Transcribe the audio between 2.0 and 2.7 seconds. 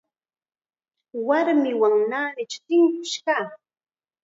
naanichaw